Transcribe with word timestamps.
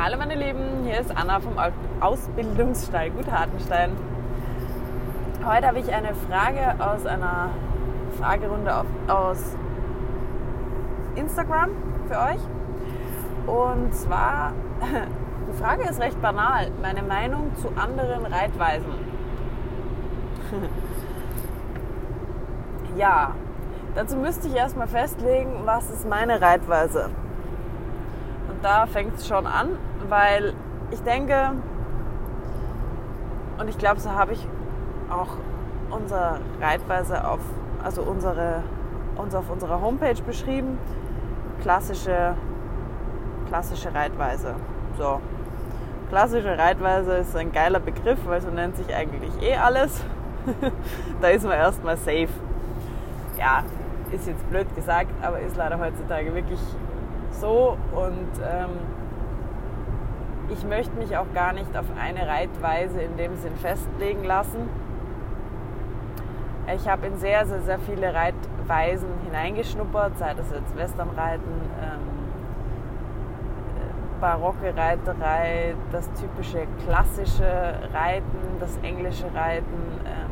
Hallo 0.00 0.16
meine 0.16 0.36
Lieben, 0.36 0.84
hier 0.84 1.00
ist 1.00 1.10
Anna 1.10 1.40
vom 1.40 1.56
Ausbildungsstall 1.98 3.10
Gut 3.10 3.28
Hartenstein. 3.32 3.96
Heute 5.44 5.66
habe 5.66 5.80
ich 5.80 5.92
eine 5.92 6.14
Frage 6.14 6.76
aus 6.78 7.04
einer 7.04 7.50
Fragerunde 8.16 8.76
auf, 8.76 8.86
aus 9.08 9.56
Instagram 11.16 11.70
für 12.06 12.16
euch. 12.16 12.38
Und 13.48 13.92
zwar, 13.92 14.52
die 15.52 15.58
Frage 15.60 15.82
ist 15.90 16.00
recht 16.00 16.22
banal, 16.22 16.70
meine 16.80 17.02
Meinung 17.02 17.50
zu 17.56 17.66
anderen 17.70 18.24
Reitweisen. 18.24 18.92
ja, 22.96 23.34
dazu 23.96 24.16
müsste 24.16 24.46
ich 24.46 24.54
erstmal 24.54 24.86
festlegen, 24.86 25.62
was 25.64 25.90
ist 25.90 26.08
meine 26.08 26.40
Reitweise. 26.40 27.10
Da 28.62 28.86
fängt 28.86 29.16
es 29.16 29.28
schon 29.28 29.46
an, 29.46 29.78
weil 30.08 30.54
ich 30.90 31.00
denke, 31.02 31.52
und 33.58 33.68
ich 33.68 33.78
glaube, 33.78 34.00
so 34.00 34.12
habe 34.12 34.32
ich 34.32 34.46
auch 35.10 35.28
unsere 35.90 36.40
Reitweise 36.60 37.26
auf, 37.26 37.40
also 37.82 38.02
unsere, 38.02 38.62
uns 39.16 39.34
auf 39.34 39.50
unserer 39.50 39.80
Homepage 39.80 40.20
beschrieben. 40.22 40.78
Klassische, 41.62 42.34
klassische 43.48 43.94
Reitweise. 43.94 44.54
So. 44.96 45.20
Klassische 46.08 46.56
Reitweise 46.56 47.18
ist 47.18 47.36
ein 47.36 47.52
geiler 47.52 47.80
Begriff, 47.80 48.18
weil 48.26 48.40
so 48.40 48.48
nennt 48.50 48.76
sich 48.76 48.94
eigentlich 48.94 49.30
eh 49.42 49.56
alles. 49.56 50.02
da 51.20 51.28
ist 51.28 51.44
man 51.44 51.52
erstmal 51.52 51.96
safe. 51.96 52.28
Ja, 53.38 53.62
ist 54.10 54.26
jetzt 54.26 54.48
blöd 54.50 54.74
gesagt, 54.74 55.10
aber 55.22 55.40
ist 55.40 55.56
leider 55.56 55.78
heutzutage 55.78 56.34
wirklich 56.34 56.60
so 57.40 57.76
und 57.92 58.28
ähm, 58.42 58.70
ich 60.50 60.64
möchte 60.64 60.96
mich 60.96 61.16
auch 61.16 61.32
gar 61.34 61.52
nicht 61.52 61.76
auf 61.76 61.86
eine 62.00 62.26
Reitweise 62.26 63.02
in 63.02 63.16
dem 63.16 63.36
Sinn 63.36 63.56
festlegen 63.56 64.24
lassen. 64.24 64.68
Ich 66.74 66.88
habe 66.88 67.06
in 67.06 67.16
sehr, 67.16 67.46
sehr, 67.46 67.60
sehr 67.62 67.78
viele 67.78 68.12
Reitweisen 68.14 69.08
hineingeschnuppert, 69.24 70.18
sei 70.18 70.34
das 70.34 70.50
jetzt 70.50 70.76
Westernreiten, 70.76 71.52
ähm, 71.82 72.00
äh, 73.76 74.20
barocke 74.20 74.76
Reiterei, 74.76 75.74
das 75.92 76.10
typische 76.12 76.66
klassische 76.84 77.74
Reiten, 77.94 78.38
das 78.60 78.76
englische 78.82 79.26
Reiten. 79.34 80.00
Ähm, 80.04 80.27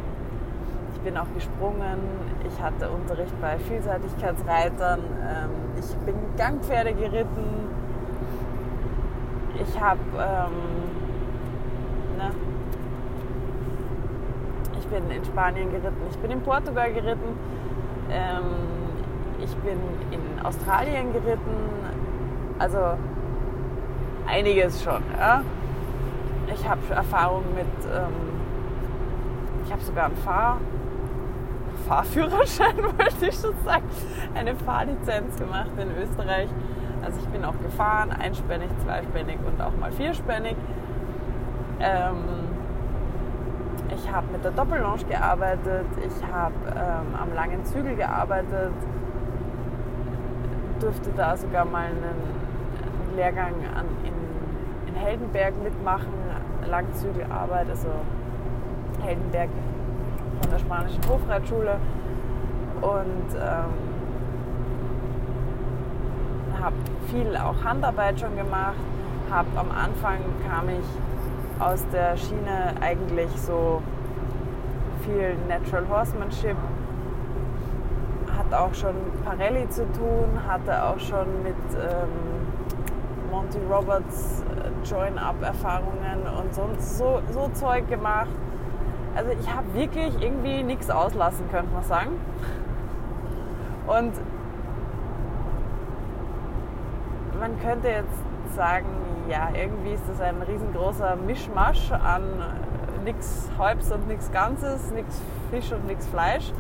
bin 1.06 1.16
auch 1.18 1.32
gesprungen, 1.34 2.00
ich 2.48 2.60
hatte 2.60 2.90
Unterricht 2.90 3.40
bei 3.40 3.56
Vielseitigkeitsreitern, 3.58 4.98
ähm, 5.22 5.50
ich 5.78 5.94
bin 5.98 6.16
Gangpferde 6.36 6.94
geritten, 6.94 7.70
ich 9.54 9.80
habe, 9.80 10.00
ähm, 10.18 10.50
ne, 12.18 12.32
ich 14.77 14.86
bin 14.88 15.08
in 15.12 15.24
Spanien 15.24 15.70
geritten, 15.70 16.02
ich 16.10 16.18
bin 16.18 16.32
in 16.32 16.40
Portugal 16.40 16.92
geritten, 16.92 17.38
ähm, 18.10 18.42
ich 19.38 19.54
bin 19.58 19.78
in 20.10 20.44
Australien 20.44 21.12
geritten, 21.12 21.54
also 22.58 22.78
einiges 24.27 24.82
schon. 24.82 25.04
Ja? 25.16 25.44
Ich 26.52 26.68
habe 26.68 26.80
Erfahrung 26.90 27.44
mit, 27.54 27.92
ähm, 27.94 28.12
ich 29.64 29.70
habe 29.70 29.82
sogar 29.82 30.06
einen 30.06 30.16
Fahr 30.16 30.58
Fahrführerschein, 31.87 32.77
wollte 32.83 33.27
ich 33.27 33.34
schon 33.34 33.55
sagen, 33.65 33.84
eine 34.34 34.55
Fahrlizenz 34.56 35.37
gemacht 35.37 35.70
in 35.79 35.91
Österreich. 36.03 36.48
Also 37.03 37.20
ich 37.20 37.29
bin 37.29 37.45
auch 37.45 37.59
gefahren, 37.62 38.11
einspännig, 38.11 38.69
zweispännig 38.84 39.39
und 39.47 39.61
auch 39.61 39.77
mal 39.77 39.92
vierspännig. 39.92 40.57
Ähm, 41.81 42.25
ich 43.95 44.11
habe 44.11 44.27
mit 44.33 44.45
der 44.45 44.51
Doppellonge 44.51 45.05
gearbeitet, 45.05 45.87
ich 46.05 46.27
habe 46.33 46.55
ähm, 46.69 47.14
am 47.20 47.35
langen 47.35 47.64
Zügel 47.64 47.95
gearbeitet, 47.95 48.73
durfte 50.80 51.11
da 51.17 51.36
sogar 51.36 51.64
mal 51.64 51.85
einen, 51.85 52.02
einen 52.02 53.17
Lehrgang 53.17 53.55
an, 53.77 53.86
in, 54.05 54.89
in 54.89 55.01
Heldenberg 55.01 55.55
mitmachen, 55.63 56.13
Langzügelarbeit, 56.69 57.69
also 57.70 57.89
Heldenberg 59.02 59.51
von 60.46 60.51
der 60.52 60.58
spanischen 60.61 61.01
Hofreitschule 61.08 61.77
und 62.80 63.34
ähm, 63.34 63.73
habe 66.62 66.77
viel 67.11 67.36
auch 67.36 67.64
Handarbeit 67.64 68.20
schon 68.20 68.36
gemacht, 68.36 68.77
habe 69.30 69.48
am 69.57 69.70
Anfang 69.70 70.18
kam 70.48 70.68
ich 70.68 71.61
aus 71.61 71.84
der 71.92 72.17
Schiene 72.17 72.74
eigentlich 72.80 73.30
so 73.40 73.83
viel 75.05 75.34
Natural 75.48 75.89
Horsemanship, 75.89 76.57
hat 78.36 78.55
auch 78.55 78.74
schon 78.74 78.95
Parelli 79.24 79.68
zu 79.68 79.83
tun, 79.92 80.28
hatte 80.46 80.84
auch 80.84 81.01
schon 81.01 81.42
mit 81.42 81.57
ähm, 81.74 83.33
Monty 83.33 83.58
Roberts 83.68 84.42
äh, 84.42 84.89
Join-Up-Erfahrungen 84.89 86.23
und 86.40 86.55
sonst 86.55 86.98
so, 86.98 87.20
so 87.33 87.48
Zeug 87.55 87.89
gemacht 87.89 88.28
also 89.16 89.30
ich 89.30 89.52
habe 89.52 89.72
wirklich 89.74 90.22
irgendwie 90.22 90.62
nichts 90.62 90.90
auslassen, 90.90 91.48
könnte 91.50 91.72
man 91.72 91.82
sagen. 91.84 92.10
Und 93.86 94.12
man 97.40 97.58
könnte 97.60 97.88
jetzt 97.88 98.54
sagen, 98.54 98.86
ja, 99.28 99.48
irgendwie 99.54 99.92
ist 99.92 100.04
das 100.08 100.20
ein 100.20 100.42
riesengroßer 100.42 101.16
Mischmasch 101.16 101.90
an 101.92 102.22
nichts 103.04 103.50
Halbs 103.58 103.90
und 103.92 104.06
nichts 104.08 104.30
Ganzes, 104.32 104.90
nichts 104.90 105.20
Fisch 105.50 105.72
und 105.72 105.86
nichts 105.86 106.06
Fleisch. 106.08 106.52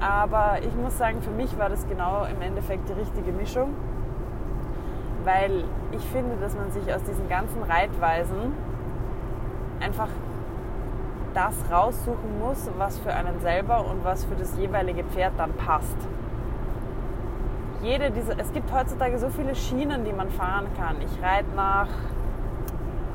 Aber 0.00 0.58
ich 0.60 0.74
muss 0.74 0.96
sagen, 0.98 1.22
für 1.22 1.30
mich 1.30 1.58
war 1.58 1.68
das 1.68 1.88
genau 1.88 2.24
im 2.24 2.40
Endeffekt 2.42 2.88
die 2.88 2.92
richtige 2.92 3.32
Mischung, 3.32 3.74
weil 5.24 5.64
ich 5.92 6.02
finde, 6.06 6.36
dass 6.40 6.56
man 6.56 6.70
sich 6.72 6.92
aus 6.92 7.02
diesen 7.04 7.28
ganzen 7.28 7.62
Reitweisen 7.62 8.52
einfach 9.80 10.08
das 11.34 11.54
raussuchen 11.70 12.38
muss, 12.40 12.68
was 12.78 12.98
für 12.98 13.12
einen 13.12 13.40
selber 13.40 13.84
und 13.86 14.04
was 14.04 14.24
für 14.24 14.34
das 14.34 14.56
jeweilige 14.58 15.04
Pferd 15.04 15.32
dann 15.38 15.52
passt. 15.54 15.96
Jede 17.82 18.10
diese, 18.10 18.38
es 18.38 18.52
gibt 18.52 18.72
heutzutage 18.72 19.18
so 19.18 19.28
viele 19.28 19.54
Schienen, 19.54 20.04
die 20.04 20.12
man 20.12 20.30
fahren 20.30 20.66
kann. 20.76 20.96
Ich 21.00 21.22
reite 21.22 21.48
nach 21.56 21.88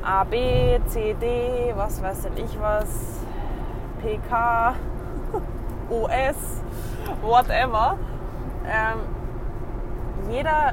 A, 0.02 0.24
B, 0.24 0.78
C, 0.86 1.14
D, 1.20 1.72
was 1.74 2.02
weiß 2.02 2.22
denn 2.22 2.44
ich 2.44 2.60
was, 2.60 3.20
PK, 4.02 4.74
OS, 5.88 6.62
whatever. 7.22 7.96
Ähm, 8.66 9.00
jeder 10.30 10.72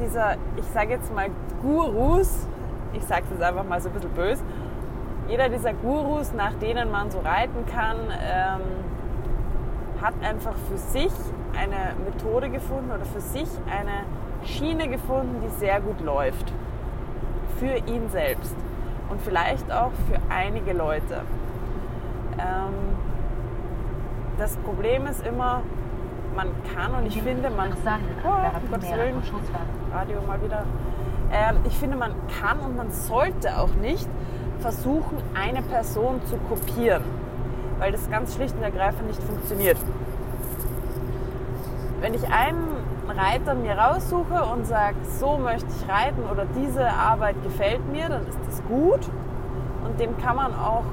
dieser, 0.00 0.36
ich 0.56 0.64
sage 0.66 0.90
jetzt 0.90 1.14
mal 1.14 1.30
Gurus, 1.62 2.46
ich 2.92 3.04
sage 3.04 3.22
es 3.26 3.30
jetzt 3.30 3.42
einfach 3.42 3.64
mal 3.64 3.80
so 3.80 3.88
ein 3.88 3.94
bisschen 3.94 4.10
böse, 4.10 4.42
jeder 5.30 5.48
dieser 5.48 5.72
Gurus, 5.72 6.32
nach 6.32 6.52
denen 6.54 6.90
man 6.90 7.10
so 7.10 7.20
reiten 7.20 7.64
kann, 7.66 7.96
ähm, 8.10 8.60
hat 10.02 10.14
einfach 10.22 10.54
für 10.68 10.76
sich 10.76 11.12
eine 11.56 11.94
Methode 12.04 12.50
gefunden 12.50 12.90
oder 12.90 13.04
für 13.04 13.20
sich 13.20 13.48
eine 13.70 14.04
Schiene 14.44 14.88
gefunden, 14.88 15.40
die 15.44 15.50
sehr 15.60 15.80
gut 15.80 16.00
läuft. 16.00 16.52
Für 17.58 17.76
ihn 17.76 18.08
selbst 18.10 18.56
und 19.10 19.20
vielleicht 19.22 19.70
auch 19.70 19.92
für 20.08 20.18
einige 20.32 20.72
Leute. 20.72 21.22
Ähm, 22.38 22.74
das 24.38 24.56
Problem 24.58 25.06
ist 25.06 25.24
immer, 25.26 25.62
man 26.34 26.48
kann 26.74 26.94
und 26.94 27.06
ich 27.06 27.22
finde, 27.22 27.50
man. 27.50 27.72
Oh, 28.24 28.28
um 28.28 28.70
Gottes 28.70 28.90
Willen, 28.90 29.22
Radio 29.92 30.22
mal 30.26 30.42
wieder. 30.42 30.64
Ähm, 31.30 31.58
ich 31.66 31.76
finde, 31.76 31.96
man 31.96 32.14
kann 32.40 32.58
und 32.60 32.76
man 32.76 32.90
sollte 32.90 33.58
auch 33.58 33.74
nicht 33.74 34.08
versuchen, 34.60 35.18
eine 35.34 35.62
Person 35.62 36.20
zu 36.26 36.36
kopieren, 36.48 37.02
weil 37.78 37.92
das 37.92 38.08
ganz 38.10 38.34
schlicht 38.34 38.54
und 38.56 38.62
ergreifend 38.62 39.06
nicht 39.08 39.22
funktioniert. 39.22 39.78
Wenn 42.00 42.14
ich 42.14 42.24
einen 42.32 42.80
Reiter 43.08 43.54
mir 43.54 43.74
raussuche 43.74 44.44
und 44.52 44.66
sage, 44.66 44.96
so 45.18 45.36
möchte 45.36 45.66
ich 45.68 45.88
reiten 45.88 46.22
oder 46.30 46.46
diese 46.56 46.88
Arbeit 46.88 47.42
gefällt 47.42 47.86
mir, 47.90 48.08
dann 48.08 48.26
ist 48.26 48.38
das 48.46 48.62
gut 48.64 49.00
und 49.84 49.98
dem 49.98 50.16
kann 50.18 50.36
man 50.36 50.54
auch 50.54 50.84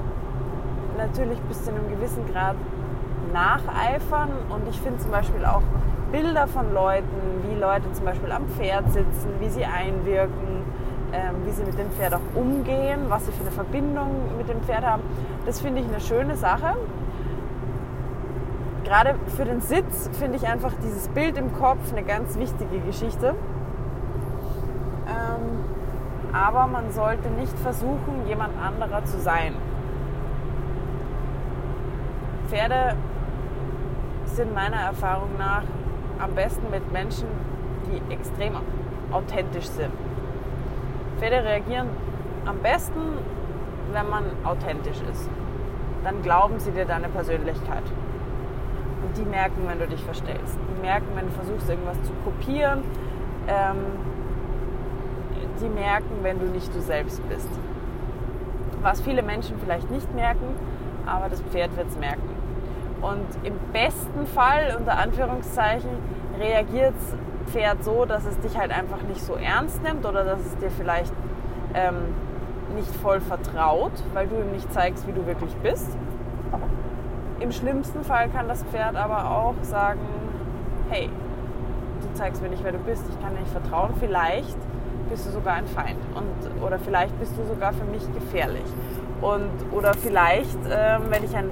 natürlich 0.98 1.40
bis 1.42 1.64
zu 1.64 1.72
einem 1.72 1.90
gewissen 1.90 2.26
Grad 2.32 2.56
nacheifern 3.34 4.30
und 4.50 4.68
ich 4.68 4.80
finde 4.80 5.00
zum 5.00 5.12
Beispiel 5.12 5.46
auch 5.46 5.62
Bilder 6.12 6.48
von 6.48 6.74
Leuten, 6.74 7.44
wie 7.44 7.60
Leute 7.60 7.92
zum 7.94 8.06
Beispiel 8.06 8.32
am 8.32 8.48
Pferd 8.48 8.92
sitzen, 8.92 9.30
wie 9.40 9.50
sie 9.50 9.66
einwirken, 9.66 10.64
ähm, 11.14 11.46
wie 11.46 11.52
sie 11.52 11.64
mit 11.64 11.78
dem 11.78 11.90
Pferd 11.92 12.14
auch 12.14 12.36
umgehen, 12.36 13.06
was 13.08 13.26
sie 13.26 13.32
für 13.32 13.42
eine 13.42 13.52
Verbindung 13.52 14.38
mit 14.38 14.50
dem 14.50 14.62
Pferd 14.62 14.86
haben. 14.86 15.04
Das 15.46 15.62
finde 15.62 15.82
ich 15.82 15.88
eine 15.88 16.02
schöne 16.02 16.36
Sache. 16.36 16.76
Gerade 18.84 19.16
für 19.36 19.46
den 19.46 19.62
Sitz 19.62 20.10
finde 20.14 20.38
ich 20.38 20.48
einfach 20.48 20.74
dieses 20.84 21.08
Bild 21.10 21.38
im 21.38 21.54
Kopf 21.54 21.92
eine 21.92 22.04
ganz 22.04 22.38
wichtige 22.38 22.80
Geschichte. 22.80 23.36
Ähm, 25.08 25.66
aber 26.34 26.68
man 26.68 26.92
sollte 26.92 27.30
nicht 27.30 27.58
versuchen, 27.60 28.28
jemand 28.28 28.54
anderer 28.62 29.04
zu 29.06 29.20
sein. 29.20 29.54
Pferde 32.48 32.96
sind 34.26 34.54
meiner 34.54 34.78
Erfahrung 34.78 35.30
nach 35.38 35.64
am 36.20 36.34
besten 36.34 36.70
mit 36.72 36.92
Menschen, 36.92 37.28
die 37.88 38.14
extrem 38.14 38.54
authentisch 39.12 39.68
sind. 39.68 39.92
Pferde 41.20 41.44
reagieren 41.44 41.88
am 42.46 42.60
besten, 42.60 43.00
wenn 43.92 44.10
man 44.10 44.24
authentisch 44.44 45.02
ist. 45.12 45.30
Dann 46.04 46.22
glauben 46.22 46.60
sie 46.60 46.72
dir 46.72 46.86
deine 46.86 47.10
Persönlichkeit. 47.10 47.84
Und 49.04 49.18
die 49.18 49.24
merken, 49.24 49.64
wenn 49.68 49.80
du 49.80 49.88
dich 49.88 50.04
verstellst. 50.04 50.58
Die 50.70 50.82
merken, 50.82 51.08
wenn 51.16 51.26
du 51.26 51.32
versuchst, 51.34 51.70
irgendwas 51.70 52.02
zu 52.04 52.14
kopieren. 52.24 52.84
Ähm, 53.48 53.78
die 55.60 55.70
merken, 55.70 56.20
wenn 56.22 56.40
du 56.40 56.46
nicht 56.46 56.74
du 56.74 56.82
selbst 56.82 57.28
bist. 57.30 57.50
Was 58.82 59.02
viele 59.02 59.24
Menschen 59.24 59.58
vielleicht 59.60 59.90
nicht 59.90 60.14
merken, 60.14 60.56
aber 61.06 61.30
das 61.30 61.42
Pferd 61.42 61.76
wird 61.76 61.88
es 61.88 61.98
merken. 61.98 62.30
Und 63.02 63.26
im 63.44 63.54
besten 63.74 64.26
Fall, 64.28 64.76
unter 64.78 64.98
Anführungszeichen, 64.98 65.90
reagiert 66.40 66.94
das 66.96 67.16
Pferd 67.48 67.84
so, 67.84 68.06
dass 68.06 68.26
es 68.26 68.40
dich 68.40 68.58
halt 68.58 68.72
einfach 68.72 69.02
nicht 69.04 69.22
so 69.22 69.36
ernst 69.36 69.82
nimmt 69.84 70.06
oder 70.06 70.24
dass 70.24 70.40
es 70.40 70.58
dir 70.58 70.70
vielleicht 70.70 71.14
ähm, 71.74 71.96
nicht 72.76 72.94
voll 72.98 73.20
vertraut, 73.20 73.92
weil 74.14 74.28
du 74.28 74.36
ihm 74.36 74.52
nicht 74.52 74.72
zeigst, 74.74 75.08
wie 75.08 75.14
du 75.14 75.26
wirklich 75.26 75.56
bist. 75.58 75.98
Im 77.40 77.52
schlimmsten 77.52 78.04
Fall 78.04 78.30
kann 78.30 78.48
das 78.48 78.64
Pferd 78.64 78.96
aber 78.96 79.32
auch 79.32 79.56
sagen, 79.62 80.00
hey, 80.90 81.10
du 82.02 82.14
zeigst 82.14 82.42
mir 82.42 82.50
nicht, 82.50 82.64
wer 82.64 82.72
du 82.72 82.80
bist, 82.80 83.04
ich 83.10 83.22
kann 83.22 83.34
dir 83.34 83.42
nicht 83.42 83.52
vertrauen, 83.52 83.92
vielleicht 84.00 84.58
bist 85.10 85.26
du 85.28 85.32
sogar 85.32 85.56
ein 85.56 85.68
Feind 85.68 86.00
und, 86.16 86.64
oder 86.64 86.80
vielleicht 86.80 87.18
bist 87.20 87.38
du 87.38 87.46
sogar 87.46 87.74
für 87.74 87.86
mich 87.86 88.04
gefährlich. 88.14 88.66
Und, 89.22 89.52
oder 89.72 89.94
vielleicht, 89.94 90.58
ähm, 90.70 91.04
wenn 91.10 91.24
ich 91.24 91.36
ein 91.36 91.50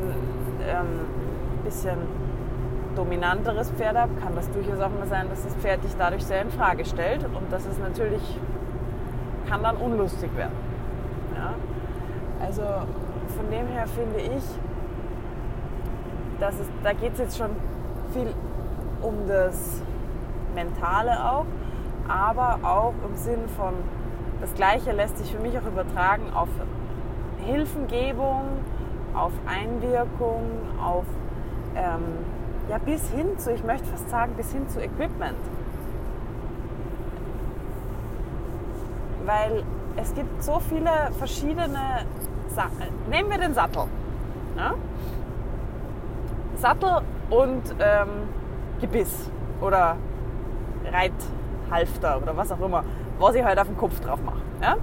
ähm, 0.68 1.00
bisschen 1.64 1.98
dominanteres 2.96 3.72
Pferd 3.72 3.98
habe, 3.98 4.14
kann 4.22 4.36
das 4.36 4.50
durchaus 4.52 4.80
auch 4.80 4.90
mal 4.90 5.08
sein, 5.08 5.28
dass 5.30 5.44
das 5.44 5.56
Pferd 5.56 5.84
dich 5.84 5.92
dadurch 5.98 6.26
sehr 6.26 6.42
in 6.42 6.50
Frage 6.50 6.86
stellt 6.86 7.24
und 7.26 7.52
das 7.52 7.66
ist 7.66 7.80
natürlich, 7.80 8.40
kann 9.50 9.64
dann 9.64 9.78
unlustig 9.78 10.36
werden. 10.36 10.54
Ja? 11.36 11.54
Also 12.44 12.62
von 13.36 13.50
dem 13.52 13.68
her 13.68 13.86
finde 13.88 14.20
ich, 14.20 14.44
dass 16.40 16.56
es, 16.56 16.68
da 16.84 16.94
geht 16.94 17.14
es 17.14 17.20
jetzt 17.20 17.38
schon 17.38 17.52
viel 18.14 18.34
um 19.02 19.28
das 19.28 19.82
Mentale 20.54 21.12
auch, 21.32 21.46
aber 22.08 22.60
auch 22.64 22.94
im 23.08 23.16
Sinn 23.16 23.48
von, 23.56 23.74
das 24.42 24.54
Gleiche 24.54 24.92
lässt 24.92 25.18
sich 25.18 25.32
für 25.34 25.42
mich 25.42 25.58
auch 25.58 25.66
übertragen 25.66 26.34
auf 26.34 26.50
Hilfengebung, 27.46 28.42
auf 29.14 29.32
Einwirkung, 29.46 30.44
auf 30.82 31.06
ähm, 31.76 32.26
ja, 32.70 32.78
bis 32.80 33.10
hin 33.12 33.38
zu, 33.38 33.54
ich 33.54 33.64
möchte 33.64 33.88
fast 33.88 34.10
sagen, 34.10 34.34
bis 34.36 34.52
hin 34.52 34.68
zu 34.68 34.82
Equipment. 34.82 35.38
Weil 39.26 39.64
es 39.98 40.14
gibt 40.14 40.44
so 40.44 40.60
viele 40.60 41.12
verschiedene 41.18 42.06
Sachen. 42.50 42.88
Nehmen 43.10 43.30
wir 43.30 43.38
den 43.38 43.54
Sattel. 43.54 43.84
Ja? 44.58 44.74
Sattel 46.56 47.02
und 47.30 47.64
ähm, 47.80 48.10
Gebiss 48.80 49.30
oder 49.62 49.98
Reithalfter 50.86 52.22
oder 52.22 52.36
was 52.38 52.52
auch 52.52 52.60
immer, 52.62 52.84
was 53.20 53.36
ich 53.36 53.44
halt 53.44 53.60
auf 53.60 53.68
den 53.68 53.78
Kopf 53.78 54.00
drauf 54.00 54.20
mache. 54.24 54.42
Ja? 54.62 54.76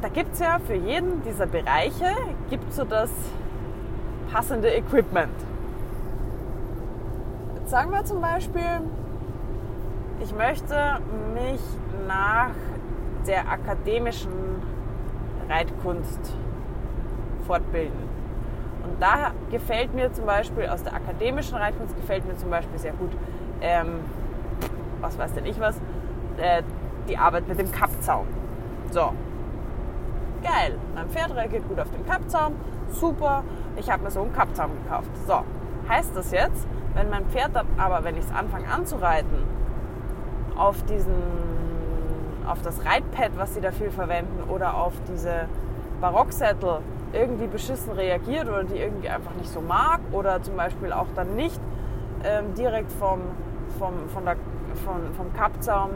Da 0.00 0.08
gibt 0.08 0.32
es 0.32 0.40
ja 0.40 0.58
für 0.58 0.74
jeden 0.74 1.22
dieser 1.22 1.46
Bereiche, 1.46 2.14
gibt 2.48 2.72
so 2.72 2.84
das 2.84 3.10
passende 4.32 4.68
Equipment. 4.68 5.34
Jetzt 7.56 7.70
sagen 7.70 7.90
wir 7.90 8.04
zum 8.04 8.20
Beispiel, 8.20 8.80
ich 10.22 10.34
möchte 10.34 11.00
mich 11.34 11.60
nach 12.06 12.50
der 13.26 13.48
akademischen 13.48 14.30
Reitkunst 15.48 16.34
fortbilden. 17.46 18.08
Und 18.84 19.00
da 19.02 19.32
gefällt 19.50 19.94
mir 19.94 20.12
zum 20.12 20.26
Beispiel, 20.26 20.66
aus 20.66 20.82
der 20.82 20.94
akademischen 20.94 21.56
Reitkunst 21.56 21.96
gefällt 21.96 22.26
mir 22.26 22.36
zum 22.36 22.50
Beispiel 22.50 22.78
sehr 22.78 22.92
gut, 22.92 23.10
ähm, 23.60 24.00
was 25.00 25.18
weiß 25.18 25.34
denn 25.34 25.46
ich 25.46 25.58
was, 25.60 25.76
äh, 26.38 26.62
die 27.08 27.18
Arbeit 27.18 27.48
mit 27.48 27.58
dem 27.58 27.70
Kappzaum. 27.70 28.26
So, 28.90 29.12
geil, 30.42 30.76
mein 30.94 31.08
Pferd 31.08 31.34
reagiert 31.34 31.68
gut 31.68 31.78
auf 31.78 31.90
den 31.90 32.06
Kappzaum, 32.06 32.54
super, 32.90 33.44
ich 33.76 33.90
habe 33.90 34.02
mir 34.02 34.10
so 34.10 34.22
einen 34.22 34.32
Kappzaum 34.32 34.70
gekauft. 34.84 35.10
So, 35.26 35.40
heißt 35.88 36.16
das 36.16 36.30
jetzt, 36.32 36.66
wenn 36.94 37.10
mein 37.10 37.26
Pferd 37.26 37.52
aber, 37.78 38.04
wenn 38.04 38.16
ich 38.16 38.24
es 38.24 38.32
anfange 38.32 38.68
anzureiten, 38.68 39.44
auf 40.56 40.82
diesen, 40.84 41.14
auf 42.46 42.60
das 42.62 42.84
Reitpad, 42.84 43.32
was 43.36 43.54
sie 43.54 43.60
da 43.60 43.72
viel 43.72 43.90
verwenden, 43.90 44.50
oder 44.50 44.76
auf 44.76 44.92
diese 45.08 45.46
Barocksättel 46.00 46.78
irgendwie 47.12 47.46
beschissen 47.46 47.92
reagiert 47.92 48.48
oder 48.48 48.64
die 48.64 48.76
irgendwie 48.76 49.08
einfach 49.08 49.34
nicht 49.34 49.50
so 49.50 49.60
mag 49.60 50.00
oder 50.12 50.42
zum 50.42 50.56
Beispiel 50.56 50.92
auch 50.92 51.08
dann 51.16 51.34
nicht 51.34 51.60
ähm, 52.24 52.54
direkt 52.54 52.92
vom, 52.92 53.20
vom, 53.78 54.08
von 54.08 54.24
der, 54.24 54.36
von, 54.84 55.12
vom 55.16 55.32
Kappzaum 55.34 55.90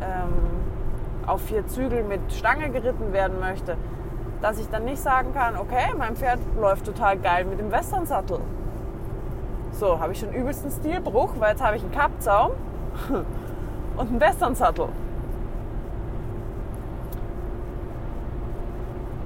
ähm, 0.00 1.26
auf 1.26 1.42
vier 1.42 1.66
Zügel 1.66 2.02
mit 2.04 2.32
Stange 2.32 2.70
geritten 2.70 3.12
werden 3.12 3.38
möchte, 3.40 3.76
dass 4.46 4.60
ich 4.60 4.68
dann 4.68 4.84
nicht 4.84 5.02
sagen 5.02 5.34
kann, 5.34 5.56
okay, 5.56 5.92
mein 5.98 6.14
Pferd 6.14 6.38
läuft 6.56 6.86
total 6.86 7.18
geil 7.18 7.44
mit 7.46 7.58
dem 7.58 7.72
Westernsattel. 7.72 8.38
So, 9.72 9.98
habe 9.98 10.12
ich 10.12 10.20
schon 10.20 10.32
übelsten 10.32 10.70
Stilbruch, 10.70 11.30
weil 11.40 11.50
jetzt 11.50 11.64
habe 11.64 11.76
ich 11.76 11.82
einen 11.82 11.90
Kappzaum 11.90 12.52
und 13.96 14.08
einen 14.08 14.20
Westernsattel. 14.20 14.88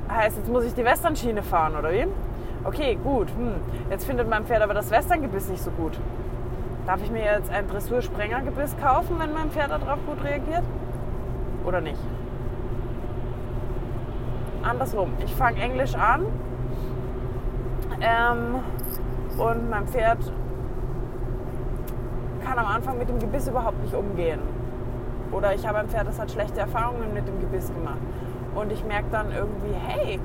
Heißt, 0.09 0.39
jetzt 0.39 0.49
muss 0.49 0.65
ich 0.65 0.73
die 0.73 0.87
Westernschiene 0.87 1.43
fahren, 1.43 1.77
oder 1.77 1.93
wie? 1.93 2.07
Okay, 2.65 2.95
gut. 3.05 3.29
Hm. 3.29 3.57
Jetzt 3.91 4.07
findet 4.07 4.27
mein 4.27 4.47
Pferd 4.47 4.63
aber 4.63 4.73
das 4.73 4.91
Westerngebiss 4.91 5.51
nicht 5.51 5.63
so 5.63 5.71
gut. 5.73 6.01
Darf 6.87 7.03
ich 7.03 7.11
mir 7.11 7.25
jetzt 7.25 7.51
ein 7.51 7.69
Dressursprengergebiss 7.69 8.75
kaufen, 8.83 9.19
wenn 9.19 9.35
mein 9.35 9.51
Pferd 9.51 9.71
darauf 9.71 9.99
gut 10.07 10.25
reagiert? 10.25 10.65
Oder 11.67 11.83
nicht? 11.83 12.01
Andersrum. 14.63 15.13
Ich 15.25 15.35
fange 15.35 15.61
Englisch 15.61 15.95
an 15.95 16.27
ähm, 18.01 18.61
und 19.39 19.71
mein 19.71 19.87
Pferd 19.87 20.19
kann 22.45 22.59
am 22.59 22.67
Anfang 22.67 22.99
mit 22.99 23.09
dem 23.09 23.19
Gebiss 23.19 23.49
überhaupt 23.49 23.83
nicht 23.83 23.95
umgehen. 23.95 24.41
Oder 25.33 25.55
ich 25.55 25.67
habe 25.67 25.79
ein 25.79 25.89
Pferd, 25.89 26.09
das 26.09 26.19
hat 26.19 26.31
schlechte 26.31 26.61
Erfahrungen 26.61 27.15
mit 27.15 27.29
dem 27.29 27.39
Gebiss 27.41 27.69
gemacht. 27.73 28.01
Und 28.55 28.73
ich 28.73 28.85
merke 28.85 29.07
dann 29.13 29.31
irgendwie, 29.33 29.75
hey, 29.87 30.21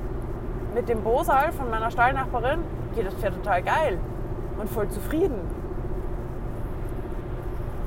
mit 0.74 0.88
dem 0.88 1.02
Bosal 1.02 1.52
von 1.52 1.70
meiner 1.70 1.90
Stallnachbarin 1.90 2.60
geht 2.94 3.06
das 3.06 3.14
Pferd 3.14 3.34
total 3.34 3.62
geil 3.62 3.98
und 4.58 4.68
voll 4.68 4.88
zufrieden. 4.88 5.38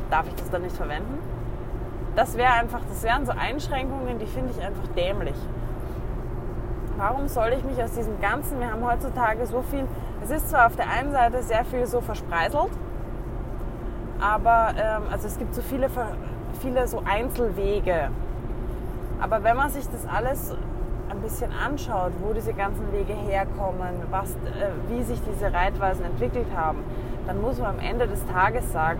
Darf 0.09 0.27
ich 0.27 0.35
das 0.35 0.49
dann 0.49 0.61
nicht 0.61 0.75
verwenden? 0.75 1.19
Das 2.15 2.37
wäre 2.37 2.53
einfach, 2.53 2.81
das 2.87 3.03
wären 3.03 3.25
so 3.25 3.31
Einschränkungen, 3.31 4.17
die 4.19 4.25
finde 4.25 4.51
ich 4.57 4.65
einfach 4.65 4.87
dämlich 4.95 5.35
warum 6.99 7.29
soll 7.29 7.53
ich 7.57 7.63
mich 7.63 7.81
aus 7.81 7.93
diesem 7.93 8.19
ganzen, 8.19 8.59
wir 8.59 8.71
haben 8.71 8.85
heutzutage 8.85 9.45
so 9.47 9.63
viel, 9.63 9.87
es 10.21 10.29
ist 10.29 10.49
zwar 10.49 10.67
auf 10.67 10.75
der 10.75 10.89
einen 10.89 11.11
Seite 11.11 11.41
sehr 11.41 11.63
viel 11.63 11.87
so 11.87 12.01
verspreiselt, 12.01 12.69
aber 14.19 14.73
ähm, 14.77 15.03
also 15.09 15.27
es 15.27 15.39
gibt 15.39 15.55
so 15.55 15.61
viele, 15.61 15.89
viele 16.61 16.87
so 16.87 17.01
Einzelwege. 17.09 18.09
Aber 19.21 19.43
wenn 19.43 19.55
man 19.55 19.69
sich 19.69 19.85
das 19.89 20.05
alles 20.05 20.53
ein 21.09 21.21
bisschen 21.21 21.51
anschaut, 21.53 22.11
wo 22.21 22.33
diese 22.33 22.53
ganzen 22.53 22.91
Wege 22.91 23.13
herkommen, 23.13 24.03
was, 24.11 24.31
äh, 24.31 24.71
wie 24.89 25.01
sich 25.03 25.19
diese 25.23 25.53
Reitweisen 25.53 26.03
entwickelt 26.03 26.47
haben, 26.55 26.83
dann 27.27 27.41
muss 27.41 27.59
man 27.59 27.77
am 27.77 27.79
Ende 27.79 28.07
des 28.07 28.25
Tages 28.27 28.71
sagen, 28.73 28.99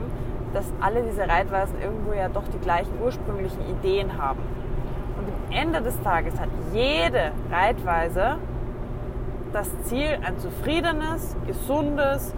dass 0.53 0.65
alle 0.79 1.03
diese 1.03 1.27
Reitweisen 1.27 1.75
irgendwo 1.81 2.13
ja 2.13 2.29
doch 2.29 2.47
die 2.53 2.59
gleichen 2.59 2.93
ursprünglichen 3.03 3.61
Ideen 3.69 4.17
haben. 4.17 4.39
Ende 5.51 5.81
des 5.81 5.99
Tages 6.01 6.39
hat 6.39 6.49
jede 6.73 7.31
Reitweise 7.51 8.37
das 9.51 9.69
Ziel, 9.83 10.19
ein 10.23 10.37
zufriedenes, 10.39 11.35
gesundes, 11.47 12.33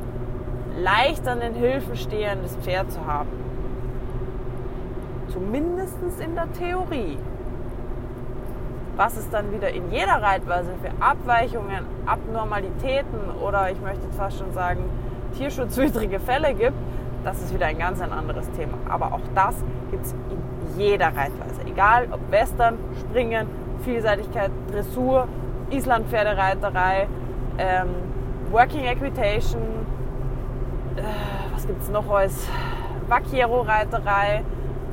leicht 0.77 1.27
an 1.27 1.41
den 1.41 1.53
Hilfen 1.53 1.96
stehendes 1.98 2.56
Pferd 2.58 2.91
zu 2.91 3.06
haben. 3.06 3.30
Zumindest 5.27 5.98
in 6.20 6.36
der 6.36 6.51
Theorie. 6.53 7.18
Was 8.96 9.18
es 9.18 9.30
dann 9.30 9.51
wieder 9.53 9.70
in 9.70 9.91
jeder 9.91 10.22
Reitweise 10.22 10.70
für 10.82 10.91
Abweichungen, 11.03 11.86
Abnormalitäten 12.06 13.32
oder 13.41 13.72
ich 13.72 13.82
möchte 13.82 14.08
fast 14.18 14.38
schon 14.38 14.53
sagen 14.53 14.84
tierschutzwidrige 15.38 16.20
Fälle 16.20 16.53
gibt, 16.53 16.77
das 17.24 17.41
ist 17.41 17.53
wieder 17.53 17.68
ein 17.68 17.80
ganz 17.80 18.01
ein 18.01 18.12
anderes 18.12 18.50
Thema. 18.51 18.77
Aber 18.89 19.13
auch 19.13 19.22
das 19.34 19.56
gibt 19.91 20.06
es 20.06 20.13
in 20.13 20.80
jeder 20.80 21.08
Reitweise. 21.08 21.61
Egal 21.72 22.08
ob 22.12 22.20
Western, 22.32 22.78
Springen, 23.00 23.48
Vielseitigkeit, 23.84 24.51
Dressur, 24.72 25.28
Islandpferdereiterei, 25.70 27.08
ähm, 27.58 27.90
Working 28.51 28.86
Equitation, 28.86 29.62
äh, 30.98 31.01
was 31.54 31.66
gibt 31.66 31.82
es 31.82 31.90
noch 31.90 32.10
alles? 32.10 32.48
Vaquero-Reiterei, 33.08 34.44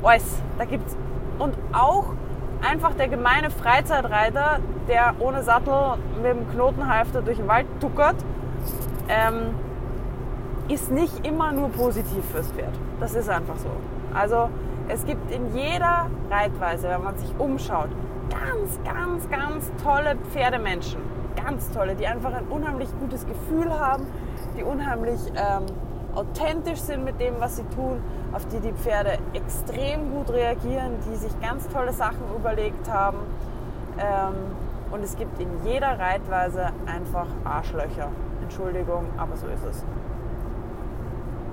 alles. 0.03 0.41
Da 0.57 0.65
gibt's 0.65 0.95
und 1.37 1.55
auch 1.73 2.05
einfach 2.67 2.93
der 2.93 3.07
gemeine 3.07 3.49
Freizeitreiter, 3.49 4.59
der 4.87 5.15
ohne 5.19 5.43
Sattel 5.43 5.97
mit 6.15 6.25
dem 6.25 6.49
Knotenhalfter 6.51 7.21
durch 7.21 7.37
den 7.37 7.47
Wald 7.47 7.65
tuckert, 7.79 8.15
ähm, 9.07 9.55
ist 10.67 10.91
nicht 10.91 11.25
immer 11.25 11.51
nur 11.51 11.69
positiv 11.69 12.23
fürs 12.31 12.51
Pferd. 12.51 12.73
Das 12.99 13.15
ist 13.15 13.29
einfach 13.29 13.57
so. 13.57 13.69
Also 14.13 14.49
es 14.89 15.05
gibt 15.05 15.31
in 15.31 15.55
jeder 15.55 16.07
Reitweise, 16.29 16.89
wenn 16.89 17.03
man 17.03 17.17
sich 17.17 17.31
umschaut, 17.37 17.89
ganz, 18.29 18.79
ganz, 18.83 19.29
ganz 19.29 19.71
tolle 19.83 20.15
Pferdemenschen. 20.31 20.99
Ganz 21.35 21.71
tolle, 21.71 21.95
die 21.95 22.07
einfach 22.07 22.33
ein 22.33 22.47
unheimlich 22.47 22.89
gutes 22.99 23.25
Gefühl 23.25 23.71
haben, 23.79 24.05
die 24.57 24.63
unheimlich 24.63 25.19
ähm, 25.35 25.65
authentisch 26.15 26.79
sind 26.79 27.05
mit 27.05 27.19
dem, 27.19 27.35
was 27.39 27.57
sie 27.57 27.63
tun, 27.75 28.01
auf 28.33 28.45
die 28.47 28.59
die 28.59 28.73
Pferde 28.73 29.19
extrem 29.33 30.11
gut 30.11 30.31
reagieren, 30.31 30.95
die 31.09 31.15
sich 31.15 31.39
ganz 31.39 31.67
tolle 31.69 31.93
Sachen 31.93 32.19
überlegt 32.35 32.89
haben. 32.89 33.19
Ähm, 33.99 34.33
und 34.91 35.03
es 35.03 35.15
gibt 35.15 35.39
in 35.39 35.49
jeder 35.63 35.99
Reitweise 35.99 36.71
einfach 36.87 37.27
Arschlöcher. 37.45 38.09
Entschuldigung, 38.41 39.05
aber 39.17 39.37
so 39.37 39.45
ist 39.47 39.63
es. 39.63 39.85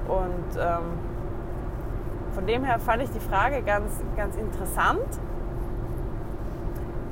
Und 0.08 0.58
ähm, 0.58 1.15
von 2.36 2.46
dem 2.46 2.64
her 2.64 2.78
fand 2.78 3.02
ich 3.02 3.10
die 3.10 3.20
Frage 3.20 3.62
ganz, 3.62 3.90
ganz 4.14 4.36
interessant. 4.36 5.08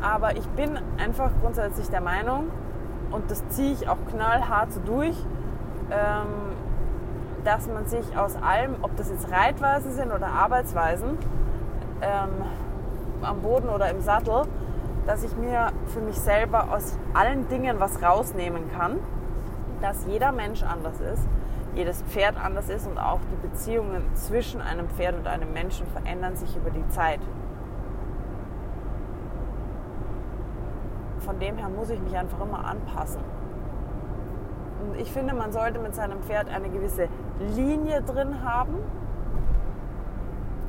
Aber 0.02 0.36
ich 0.36 0.46
bin 0.50 0.78
einfach 0.98 1.30
grundsätzlich 1.40 1.88
der 1.88 2.02
Meinung, 2.02 2.50
und 3.10 3.30
das 3.30 3.48
ziehe 3.48 3.72
ich 3.72 3.88
auch 3.88 3.96
knallhart 4.10 4.70
so 4.74 4.80
durch, 4.80 5.16
ähm, 5.90 6.26
dass 7.42 7.68
man 7.68 7.86
sich 7.86 8.04
aus 8.18 8.36
allem, 8.36 8.76
ob 8.82 8.94
das 8.96 9.08
jetzt 9.08 9.30
Reitweisen 9.30 9.92
sind 9.92 10.12
oder 10.12 10.26
Arbeitsweisen, 10.26 11.16
ähm, 12.02 12.44
am 13.22 13.40
Boden 13.40 13.70
oder 13.70 13.88
im 13.90 14.02
Sattel, 14.02 14.42
dass 15.06 15.24
ich 15.24 15.34
mir 15.38 15.68
für 15.86 16.00
mich 16.00 16.16
selber 16.16 16.70
aus 16.70 16.98
allen 17.14 17.48
Dingen 17.48 17.80
was 17.80 18.02
rausnehmen 18.02 18.70
kann, 18.76 18.98
dass 19.80 20.04
jeder 20.06 20.32
Mensch 20.32 20.62
anders 20.62 21.00
ist, 21.00 21.26
jedes 21.74 22.02
Pferd 22.02 22.36
anders 22.42 22.68
ist 22.68 22.86
und 22.86 22.98
auch 22.98 23.20
die 23.30 23.46
Beziehungen 23.46 24.02
zwischen 24.14 24.60
einem 24.60 24.88
Pferd 24.88 25.16
und 25.16 25.26
einem 25.26 25.52
Menschen 25.52 25.86
verändern 25.88 26.36
sich 26.36 26.56
über 26.56 26.70
die 26.70 26.86
Zeit. 26.88 27.20
Von 31.18 31.38
dem 31.38 31.56
her 31.56 31.68
muss 31.68 31.90
ich 31.90 32.00
mich 32.00 32.16
einfach 32.16 32.40
immer 32.40 32.64
anpassen. 32.64 33.22
Und 34.82 35.00
ich 35.00 35.10
finde, 35.10 35.34
man 35.34 35.52
sollte 35.52 35.78
mit 35.78 35.94
seinem 35.94 36.20
Pferd 36.22 36.48
eine 36.48 36.68
gewisse 36.68 37.08
Linie 37.54 38.02
drin 38.02 38.44
haben, 38.44 38.74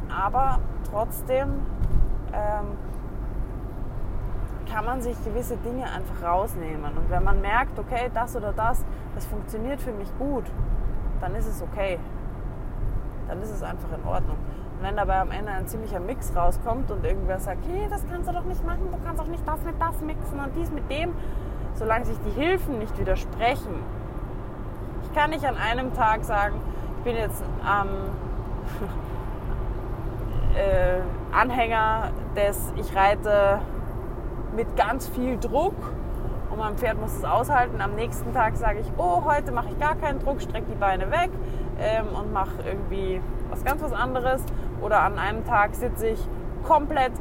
aber 0.09 0.59
trotzdem 0.89 1.49
ähm, 2.33 2.77
kann 4.71 4.85
man 4.85 5.01
sich 5.01 5.21
gewisse 5.23 5.57
Dinge 5.57 5.83
einfach 5.83 6.23
rausnehmen. 6.23 6.97
Und 6.97 7.09
wenn 7.09 7.23
man 7.23 7.41
merkt, 7.41 7.77
okay, 7.77 8.09
das 8.13 8.35
oder 8.35 8.53
das, 8.53 8.83
das 9.13 9.25
funktioniert 9.25 9.81
für 9.81 9.91
mich 9.91 10.09
gut, 10.17 10.45
dann 11.21 11.35
ist 11.35 11.47
es 11.47 11.61
okay. 11.61 11.99
Dann 13.27 13.41
ist 13.41 13.51
es 13.51 13.63
einfach 13.63 13.89
in 13.97 14.07
Ordnung. 14.07 14.37
Und 14.77 14.83
wenn 14.83 14.95
dabei 14.95 15.19
am 15.19 15.31
Ende 15.31 15.51
ein 15.51 15.67
ziemlicher 15.67 15.99
Mix 15.99 16.35
rauskommt 16.35 16.91
und 16.91 17.05
irgendwer 17.05 17.39
sagt, 17.39 17.65
hey, 17.67 17.87
das 17.89 18.03
kannst 18.09 18.29
du 18.29 18.33
doch 18.33 18.43
nicht 18.43 18.63
machen, 18.65 18.91
du 18.91 18.97
kannst 19.03 19.21
auch 19.21 19.27
nicht 19.27 19.47
das 19.47 19.61
mit 19.63 19.75
das 19.79 20.01
mixen 20.01 20.39
und 20.39 20.55
dies 20.55 20.71
mit 20.71 20.89
dem, 20.91 21.13
solange 21.75 22.05
sich 22.05 22.17
die 22.25 22.39
Hilfen 22.39 22.79
nicht 22.79 22.97
widersprechen, 22.99 23.83
kann 25.15 25.31
ich 25.31 25.47
an 25.47 25.55
einem 25.55 25.93
Tag 25.93 26.25
sagen, 26.25 26.59
ich 26.97 27.03
bin 27.05 27.15
jetzt 27.15 27.41
am 27.65 27.87
äh, 30.55 30.99
Anhänger 31.33 32.11
des, 32.35 32.73
ich 32.75 32.93
reite 32.93 33.61
mit 34.55 34.75
ganz 34.75 35.07
viel 35.07 35.39
Druck 35.39 35.73
und 36.55 36.61
mein 36.61 36.77
Pferd 36.77 36.99
muss 36.99 37.15
es 37.15 37.23
aushalten. 37.23 37.81
Am 37.81 37.95
nächsten 37.95 38.33
Tag 38.33 38.55
sage 38.55 38.79
ich, 38.79 38.87
oh, 38.97 39.23
heute 39.25 39.51
mache 39.51 39.69
ich 39.71 39.79
gar 39.79 39.95
keinen 39.95 40.19
Druck, 40.19 40.41
strecke 40.41 40.65
die 40.71 40.77
Beine 40.77 41.11
weg 41.11 41.29
ähm, 41.79 42.07
und 42.15 42.31
mache 42.31 42.53
irgendwie 42.65 43.21
was 43.49 43.63
ganz 43.63 43.81
was 43.81 43.93
anderes. 43.93 44.41
Oder 44.81 45.01
an 45.01 45.19
einem 45.19 45.45
Tag 45.45 45.75
sitze 45.75 46.07
ich 46.07 46.19
komplett 46.63 47.11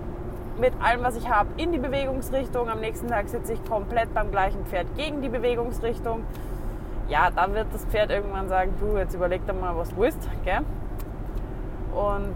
mit 0.59 0.73
allem, 0.81 1.03
was 1.03 1.17
ich 1.17 1.29
habe, 1.29 1.49
in 1.57 1.73
die 1.73 1.79
Bewegungsrichtung. 1.79 2.69
Am 2.69 2.81
nächsten 2.81 3.09
Tag 3.09 3.29
sitze 3.29 3.55
ich 3.55 3.65
komplett 3.65 4.15
beim 4.15 4.31
gleichen 4.31 4.65
Pferd 4.67 4.87
gegen 4.97 5.21
die 5.21 5.29
Bewegungsrichtung 5.29 6.23
ja, 7.09 7.31
dann 7.31 7.55
wird 7.55 7.67
das 7.73 7.85
Pferd 7.85 8.11
irgendwann 8.11 8.49
sagen, 8.49 8.75
du, 8.81 8.97
jetzt 8.97 9.15
überleg 9.15 9.47
dir 9.47 9.53
mal, 9.53 9.77
was 9.77 9.91
du 9.91 9.97
willst, 9.99 10.29
gell? 10.45 10.61
Und 11.95 12.35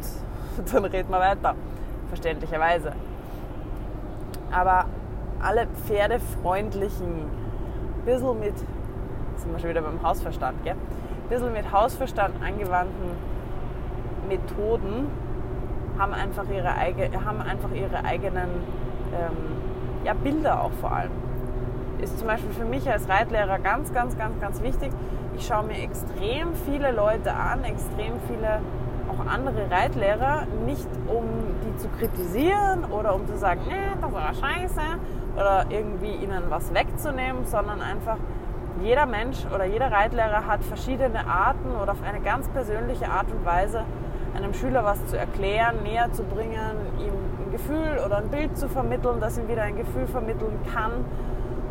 dann 0.73 0.85
reden 0.85 1.11
wir 1.11 1.21
weiter, 1.21 1.55
verständlicherweise. 2.09 2.93
Aber 4.51 4.87
alle 5.43 5.67
pferdefreundlichen, 5.87 7.25
bisschen 8.05 8.41
mit, 8.41 8.57
sind 9.37 9.53
wir 9.53 9.59
schon 9.59 9.71
wieder 9.71 9.83
beim 9.83 10.03
Hausverstand, 10.03 10.65
gell? 10.65 10.77
Bisschen 11.29 11.53
mit 11.53 11.71
Hausverstand 11.73 12.43
angewandten 12.43 13.11
Methoden 14.29 15.09
haben 15.99 16.15
einfach 16.15 16.45
ihre, 16.49 16.75
haben 17.25 17.41
einfach 17.41 17.71
ihre 17.73 18.05
eigenen 18.05 18.49
ähm, 19.13 20.05
ja, 20.05 20.15
Bilder 20.15 20.63
auch 20.63 20.73
vor 20.81 20.93
allem 20.93 21.11
ist 22.03 22.19
zum 22.19 22.27
Beispiel 22.27 22.51
für 22.51 22.65
mich 22.65 22.89
als 22.91 23.09
Reitlehrer 23.09 23.59
ganz, 23.59 23.93
ganz, 23.93 24.17
ganz, 24.17 24.41
ganz 24.41 24.63
wichtig. 24.63 24.93
Ich 25.37 25.47
schaue 25.47 25.65
mir 25.65 25.83
extrem 25.83 26.55
viele 26.67 26.93
Leute 26.93 27.35
an, 27.35 27.65
extrem 27.65 28.15
viele 28.29 28.61
auch 29.09 29.27
andere 29.27 29.71
Reitlehrer, 29.71 30.47
nicht 30.67 30.89
um 31.07 31.25
die 31.65 31.77
zu 31.77 31.89
kritisieren 31.89 32.85
oder 32.91 33.15
um 33.15 33.27
zu 33.27 33.37
sagen, 33.37 33.63
nee, 33.69 33.75
das 34.01 34.13
war 34.13 34.35
scheiße 34.35 34.81
oder 35.39 35.67
irgendwie 35.69 36.13
ihnen 36.13 36.45
was 36.49 36.75
wegzunehmen, 36.75 37.47
sondern 37.47 37.81
einfach 37.81 38.17
jeder 38.83 39.07
Mensch 39.07 39.39
oder 39.55 39.65
jeder 39.65 39.91
Reitlehrer 39.91 40.47
hat 40.47 40.65
verschiedene 40.65 41.27
Arten 41.27 41.71
oder 41.83 41.93
auf 41.93 42.03
eine 42.03 42.21
ganz 42.21 42.49
persönliche 42.49 43.09
Art 43.09 43.31
und 43.31 43.45
Weise 43.45 43.85
einem 44.37 44.55
Schüler 44.55 44.85
was 44.85 45.05
zu 45.07 45.19
erklären, 45.19 45.83
näher 45.83 46.13
zu 46.13 46.23
bringen, 46.23 46.77
ihm 46.99 47.13
ein 47.47 47.53
Gefühl 47.53 48.01
oder 48.05 48.19
ein 48.19 48.29
Bild 48.29 48.57
zu 48.57 48.69
vermitteln, 48.69 49.21
das 49.21 49.39
ihm 49.39 49.49
wieder 49.49 49.63
ein 49.63 49.77
Gefühl 49.77 50.07
vermitteln 50.07 50.59
kann. 50.73 50.93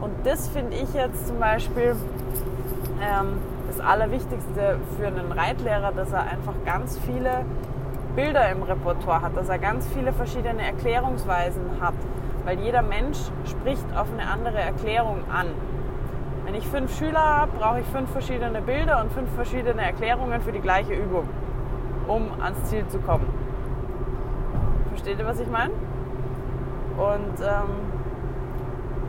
Und 0.02 0.14
das 0.26 0.48
finde 0.50 0.76
ich 0.76 0.94
jetzt 0.94 1.28
zum 1.28 1.40
Beispiel 1.40 1.96
ähm, 3.02 3.38
das 3.68 3.80
Allerwichtigste 3.80 4.80
für 4.98 5.08
einen 5.08 5.32
Reitlehrer, 5.32 5.92
dass 5.92 6.12
er 6.12 6.24
einfach 6.24 6.54
ganz 6.66 6.98
viele 7.00 7.46
Bilder 8.18 8.50
im 8.50 8.64
Repertoire 8.64 9.22
hat, 9.22 9.38
dass 9.38 9.48
er 9.48 9.60
ganz 9.60 9.88
viele 9.94 10.12
verschiedene 10.12 10.64
Erklärungsweisen 10.64 11.80
hat, 11.80 11.94
weil 12.46 12.60
jeder 12.60 12.82
Mensch 12.82 13.20
spricht 13.46 13.86
auf 13.96 14.08
eine 14.12 14.28
andere 14.28 14.58
Erklärung 14.58 15.20
an. 15.32 15.46
Wenn 16.44 16.56
ich 16.56 16.68
fünf 16.68 16.98
Schüler 16.98 17.22
habe, 17.22 17.52
brauche 17.60 17.82
ich 17.82 17.86
fünf 17.86 18.10
verschiedene 18.10 18.60
Bilder 18.62 19.02
und 19.04 19.12
fünf 19.12 19.32
verschiedene 19.36 19.84
Erklärungen 19.84 20.42
für 20.42 20.52
die 20.52 20.62
gleiche 20.62 20.96
Übung, 20.96 21.30
um 22.08 22.32
ans 22.42 22.64
Ziel 22.64 22.88
zu 22.88 22.98
kommen. 22.98 23.28
Versteht 24.90 25.20
ihr, 25.20 25.28
was 25.28 25.40
ich 25.40 25.50
meine? 25.52 25.74
Und 26.98 27.40
ähm, 27.40 27.70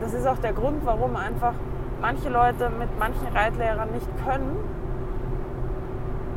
das 0.01 0.13
ist 0.13 0.27
auch 0.27 0.37
der 0.37 0.53
Grund, 0.53 0.85
warum 0.85 1.15
einfach 1.15 1.55
manche 1.99 2.29
Leute 2.29 2.69
mit 2.69 2.89
manchen 2.99 3.27
Reitlehrern 3.35 3.89
nicht 3.91 4.07
können, 4.23 4.55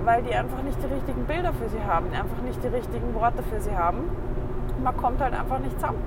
weil 0.05 0.23
die 0.23 0.35
einfach 0.35 0.63
nicht 0.63 0.79
die 0.83 0.93
richtigen 0.93 1.25
Bilder 1.25 1.53
für 1.53 1.69
sie 1.69 1.83
haben, 1.85 2.07
einfach 2.13 2.43
nicht 2.45 2.63
die 2.63 2.69
richtigen 2.69 3.15
Worte 3.15 3.43
für 3.43 3.61
sie 3.61 3.77
haben. 3.77 4.11
Man 4.83 4.97
kommt 4.97 5.21
halt 5.21 5.35
einfach 5.35 5.59
nicht 5.59 5.75
zusammen. 5.75 6.03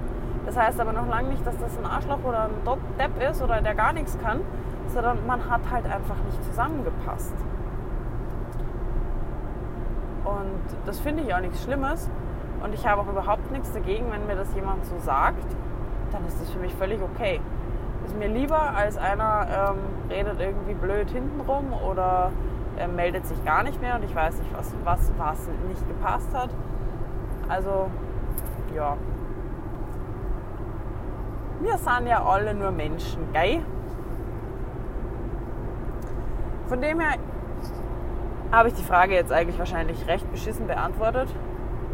Das 0.45 0.57
heißt 0.57 0.79
aber 0.79 0.93
noch 0.93 1.07
lange 1.07 1.29
nicht, 1.29 1.45
dass 1.45 1.57
das 1.57 1.77
ein 1.77 1.85
Arschloch 1.85 2.23
oder 2.23 2.45
ein 2.45 2.77
Depp 2.99 3.29
ist 3.29 3.41
oder 3.41 3.61
der 3.61 3.73
gar 3.73 3.93
nichts 3.93 4.17
kann, 4.21 4.41
sondern 4.87 5.25
man 5.25 5.49
hat 5.49 5.61
halt 5.71 5.85
einfach 5.85 6.17
nicht 6.25 6.43
zusammengepasst. 6.43 7.33
Und 10.23 10.85
das 10.85 10.99
finde 10.99 11.23
ich 11.23 11.33
auch 11.33 11.39
nichts 11.39 11.63
Schlimmes. 11.63 12.09
Und 12.63 12.73
ich 12.73 12.87
habe 12.87 13.01
auch 13.01 13.07
überhaupt 13.07 13.51
nichts 13.51 13.71
dagegen, 13.73 14.11
wenn 14.11 14.25
mir 14.27 14.35
das 14.35 14.53
jemand 14.55 14.85
so 14.85 14.97
sagt 14.99 15.45
dann 16.15 16.25
ist 16.27 16.39
das 16.41 16.49
für 16.49 16.59
mich 16.59 16.73
völlig 16.73 17.01
okay. 17.01 17.39
Ist 18.05 18.17
mir 18.17 18.27
lieber, 18.27 18.59
als 18.59 18.97
einer 18.97 19.47
ähm, 19.71 20.09
redet 20.09 20.39
irgendwie 20.39 20.73
blöd 20.73 21.09
hintenrum 21.09 21.73
oder 21.73 22.31
äh, 22.77 22.87
meldet 22.87 23.25
sich 23.25 23.43
gar 23.45 23.63
nicht 23.63 23.81
mehr 23.81 23.95
und 23.95 24.03
ich 24.03 24.15
weiß 24.15 24.37
nicht, 24.37 24.51
was, 24.55 24.73
was, 24.83 25.11
was 25.17 25.47
nicht 25.67 25.87
gepasst 25.87 26.29
hat. 26.33 26.49
Also, 27.47 27.89
ja. 28.75 28.97
Wir 31.61 31.77
sind 31.77 32.07
ja 32.07 32.23
alle 32.23 32.53
nur 32.53 32.71
Menschen, 32.71 33.31
gell? 33.31 33.61
Von 36.67 36.81
dem 36.81 36.99
her 36.99 37.17
habe 38.51 38.69
ich 38.69 38.73
die 38.73 38.83
Frage 38.83 39.13
jetzt 39.13 39.31
eigentlich 39.31 39.59
wahrscheinlich 39.59 40.07
recht 40.07 40.29
beschissen 40.31 40.67
beantwortet. 40.67 41.33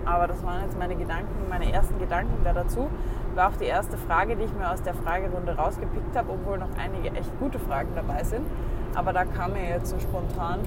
Aber 0.06 0.28
das 0.28 0.44
waren 0.44 0.64
jetzt 0.64 0.78
meine 0.80 0.96
Gedanken, 0.96 1.48
meine 1.50 1.72
ersten 1.72 2.00
Gedanken 2.00 2.44
da 2.44 2.54
dazu. 2.54 2.90
War 3.36 3.50
auch 3.50 3.58
die 3.58 3.66
erste 3.66 3.98
Frage, 3.98 4.36
die 4.36 4.44
ich 4.44 4.54
mir 4.54 4.72
aus 4.72 4.82
der 4.82 4.94
Fragerunde 4.94 5.56
rausgepickt 5.56 6.16
habe, 6.16 6.32
obwohl 6.32 6.58
noch 6.58 6.70
einige 6.78 7.16
echt 7.16 7.38
gute 7.40 7.60
Fragen 7.60 7.90
dabei 7.96 8.24
sind. 8.24 8.48
Aber 8.96 9.14
da 9.14 9.26
kam 9.26 9.54
mir 9.54 9.68
jetzt 9.70 9.90
so 9.90 10.00
spontan, 10.00 10.60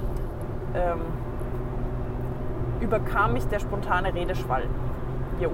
ähm, 0.73 1.01
überkam 2.81 3.33
mich 3.33 3.47
der 3.47 3.59
spontane 3.59 4.13
Redeschwall. 4.13 4.63
Jo. 5.39 5.51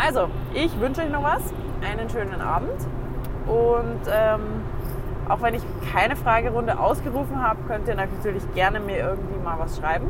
Also, 0.00 0.28
ich 0.54 0.78
wünsche 0.80 1.02
euch 1.02 1.10
noch 1.10 1.22
was, 1.22 1.42
einen 1.82 2.08
schönen 2.10 2.40
Abend 2.40 2.86
und 3.46 4.00
ähm, 4.12 4.62
auch 5.28 5.42
wenn 5.42 5.54
ich 5.54 5.62
keine 5.92 6.16
Fragerunde 6.16 6.78
ausgerufen 6.78 7.42
habe, 7.42 7.58
könnt 7.66 7.88
ihr 7.88 7.94
natürlich 7.94 8.42
gerne 8.54 8.80
mir 8.80 8.98
irgendwie 8.98 9.38
mal 9.42 9.58
was 9.58 9.78
schreiben 9.78 10.06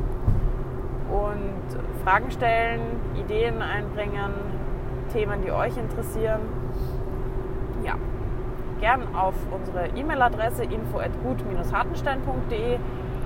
und 1.11 2.05
Fragen 2.05 2.31
stellen, 2.31 2.81
Ideen 3.17 3.63
einbringen, 3.63 4.33
Themen, 5.13 5.43
die 5.43 5.51
euch 5.51 5.77
interessieren. 5.77 6.41
Gern 8.81 9.15
auf 9.15 9.35
unsere 9.51 9.89
E-Mail-Adresse 9.89 10.65
info 10.65 10.99
at 10.99 11.11
gut-hartenstein.de 11.23 12.79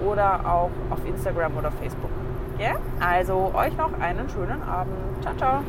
oder 0.05 0.41
auch 0.47 0.71
auf 0.91 1.05
Instagram 1.07 1.57
oder 1.57 1.71
Facebook. 1.73 2.11
Ja? 2.59 2.75
Also 3.01 3.53
euch 3.55 3.77
noch 3.77 3.93
einen 4.01 4.29
schönen 4.29 4.63
Abend. 4.63 4.97
Ciao, 5.23 5.35
ciao. 5.37 5.63